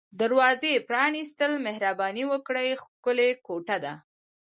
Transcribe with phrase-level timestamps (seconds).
[0.21, 3.93] دروازه یې پرانیستل، مهرباني وکړئ، ښکلې کوټه ده.